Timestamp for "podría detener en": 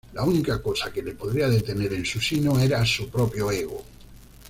1.13-2.07